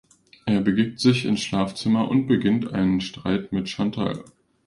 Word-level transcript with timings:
Er 0.47 0.61
begibt 0.61 0.99
sich 0.99 1.25
ins 1.25 1.41
Schlafzimmer 1.43 2.09
und 2.09 2.25
beginnt 2.25 2.73
einen 2.73 3.01
Streit 3.01 3.51
mit 3.53 3.69
Chantal. 3.69 4.25